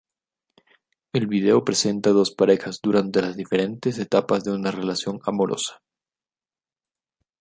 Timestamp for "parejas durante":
2.31-3.21